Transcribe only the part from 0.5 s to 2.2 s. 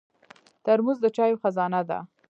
ترموز د چایو خزانه ده.